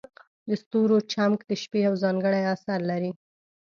د 0.47 0.49
ستورو 0.61 0.97
چمک 1.13 1.39
د 1.45 1.51
شپې 1.61 1.79
یو 1.87 1.93
ځانګړی 2.03 2.41
اثر 2.53 2.79
لري. 2.89 3.11